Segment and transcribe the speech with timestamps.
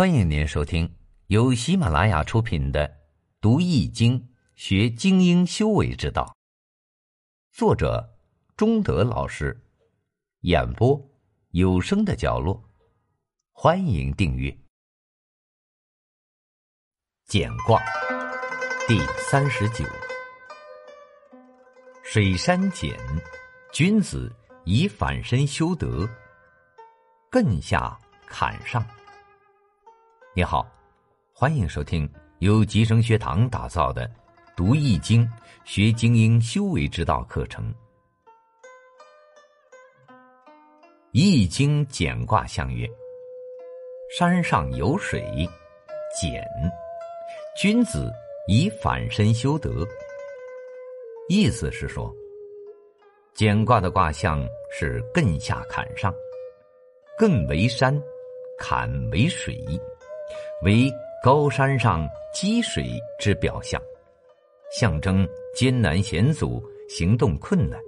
[0.00, 0.90] 欢迎您收听
[1.26, 2.88] 由喜马拉雅出品的
[3.38, 6.24] 《读易经学精英修为之道》，
[7.54, 8.10] 作者
[8.56, 9.54] 中德老师，
[10.40, 10.98] 演播
[11.50, 12.64] 有声的角落。
[13.52, 14.50] 欢迎订阅。
[17.26, 17.78] 简卦
[18.88, 19.84] 第三十九，
[22.02, 22.98] 水山简，
[23.70, 26.08] 君子以反身修德，
[27.30, 28.82] 艮下坎上。
[30.40, 30.66] 你好，
[31.34, 34.08] 欢迎收听由吉生学堂打造的
[34.56, 35.28] 《读易经
[35.66, 37.70] 学精英修为之道》课程。
[41.12, 42.88] 易经简卦象曰：
[44.16, 45.22] 山上有水，
[46.18, 46.42] 简。
[47.54, 48.10] 君子
[48.48, 49.86] 以反身修德。
[51.28, 52.10] 意思是说，
[53.34, 56.10] 简卦的卦象是艮下坎上，
[57.18, 57.94] 艮为山，
[58.58, 59.62] 坎为水。
[60.62, 63.80] 为高山上积水之表象，
[64.78, 67.78] 象征艰难险阻、行动困难。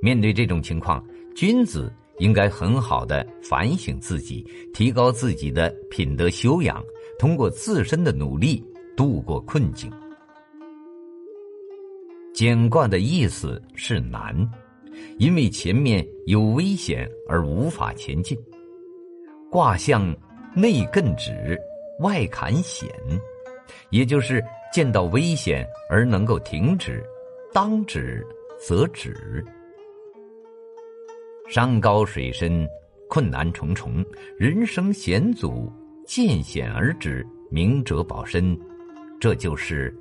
[0.00, 6.84] 面对这种情况，君子应该很好的反省自己，提高自己的品德修养，
[7.18, 8.62] 通过自身的努力
[8.96, 9.90] 度过困境。
[12.34, 14.34] 简卦的意思是难，
[15.18, 18.36] 因为前面有危险而无法前进。
[19.50, 20.14] 卦象。
[20.54, 21.58] 内艮止，
[22.00, 22.86] 外坎险，
[23.88, 27.02] 也就是见到危险而能够停止，
[27.54, 28.26] 当止
[28.60, 29.42] 则止。
[31.48, 32.68] 山高水深，
[33.08, 34.04] 困难重重，
[34.36, 35.72] 人生险阻，
[36.06, 38.58] 见险而止，明哲保身，
[39.18, 39.94] 这就是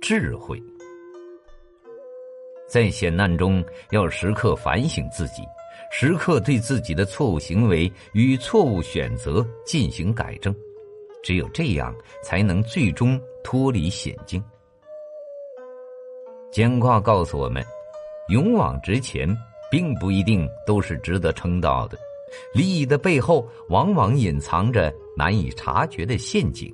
[0.00, 0.62] 智慧。
[2.66, 5.42] 在险难中，要时刻反省自己。
[5.90, 10.54] 时刻对自己的错误行为与错误选择进行改正，
[11.22, 14.42] 只有这样才能最终脱离险境。
[16.50, 17.64] 简卦告诉我们，
[18.28, 19.28] 勇往直前
[19.70, 21.98] 并不一定都是值得称道的，
[22.54, 26.72] 利益的背后往往隐藏着难以察觉的陷阱，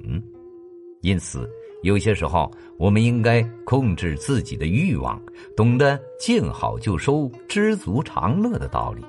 [1.03, 1.51] 因此
[1.85, 5.23] 有些时候我们应该控制自己的欲望，
[5.55, 9.05] 懂得见好就收、知足常乐的道理。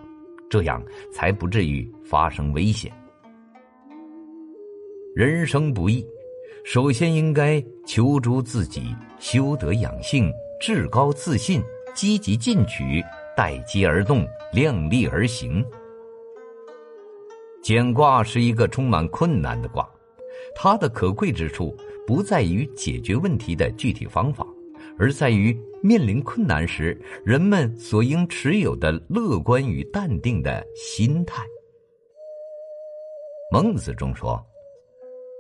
[0.50, 2.92] 这样才不至于发生危险。
[5.16, 6.06] 人生不易，
[6.66, 13.02] 首先应该求助自己，修德养性，至高自信，积极进取，
[13.38, 15.66] 待机而动，量力而行。
[17.64, 19.90] 简卦是一个充满困难的卦，
[20.54, 21.76] 它的可贵之处
[22.06, 24.46] 不在于解决问题的具体方法。
[24.98, 31.44] 而在于面临困难时，人们所应持有的乐观与淡定的心态。
[33.52, 34.42] 孟子中说：“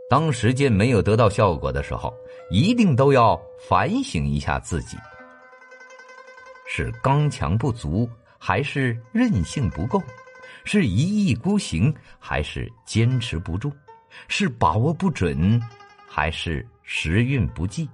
[0.09, 2.13] 当实践没有得到效果的时候，
[2.51, 4.97] 一定都要反省一下自己，
[6.67, 8.07] 是刚强不足，
[8.37, 10.01] 还是韧性不够？
[10.65, 13.71] 是一意孤行，还是坚持不住？
[14.27, 15.61] 是把握不准，
[16.07, 17.89] 还是时运不济？”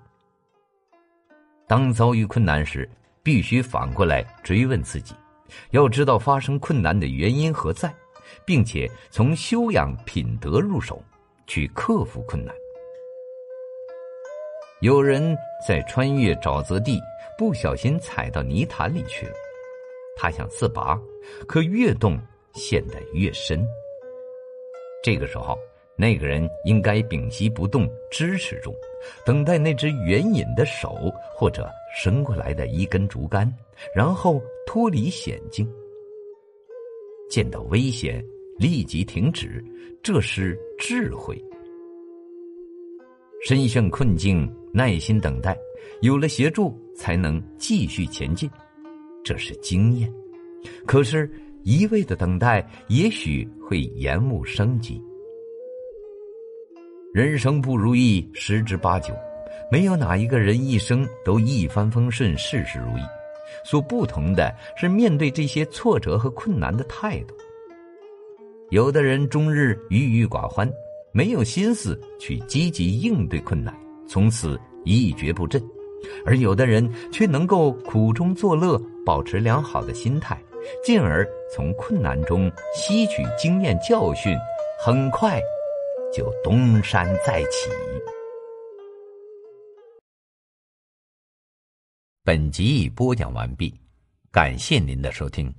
[1.68, 2.90] 当遭遇困难时，
[3.24, 5.16] 必须反过来追问自己，
[5.70, 7.94] 要知道发生困难的原因何在，
[8.46, 11.02] 并且从修养品德入手，
[11.48, 12.54] 去克服困难。
[14.82, 17.00] 有人在穿越沼泽地，
[17.38, 19.36] 不小心踩到泥潭里去了，
[20.18, 21.00] 他想自拔，
[21.48, 22.20] 可越动
[22.54, 23.66] 陷得越深。
[25.02, 25.58] 这个时候。
[26.02, 28.74] 那个人应该屏息不动，支持住，
[29.24, 33.48] 等待那只援引的手或者伸过来的一根竹竿，
[33.96, 35.72] 然后脱离险境。
[37.30, 38.26] 见到危险，
[38.58, 39.64] 立即停止，
[40.02, 41.40] 这是智慧。
[43.46, 45.56] 身陷困境，耐心等待，
[46.02, 48.50] 有了协助，才能继续前进，
[49.24, 50.12] 这是经验。
[50.88, 51.32] 可是，
[51.62, 55.00] 一味的等待，也许会延误生机。
[57.14, 59.14] 人生不如意十之八九，
[59.70, 63.02] 没有哪一个人一生都一帆风顺、事事如意。
[63.66, 67.36] 所不同的是，面对这些挫折和困难的态度。
[68.70, 70.72] 有的人终日郁郁寡欢，
[71.12, 73.76] 没有心思去积极应对困难，
[74.08, 75.62] 从此一蹶不振；
[76.26, 80.42] 而有的人却能够苦中作乐，保持良好的心态，
[80.82, 84.34] 进而从困难中吸取经验教训，
[84.80, 85.42] 很快。
[86.14, 87.70] 就东山再起。
[92.24, 93.74] 本集已播讲完毕，
[94.32, 95.54] 感谢您的收听。